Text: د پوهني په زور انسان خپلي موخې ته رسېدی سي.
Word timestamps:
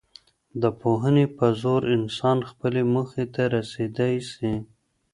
د 0.61 0.63
پوهني 0.81 1.25
په 1.37 1.45
زور 1.61 1.81
انسان 1.97 2.37
خپلي 2.49 2.83
موخې 2.93 3.25
ته 3.33 3.43
رسېدی 3.55 4.15
سي. 4.31 4.51